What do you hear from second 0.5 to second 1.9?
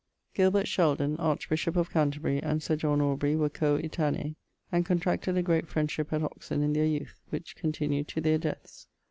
Sheldon, archbishop